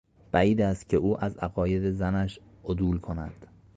بعید 0.31 0.61
است 0.61 0.89
که 0.89 0.97
او 0.97 1.23
از 1.25 1.37
عقاید 1.37 1.91
زنش 1.91 2.39
عدول 2.65 2.99
کند. 2.99 3.47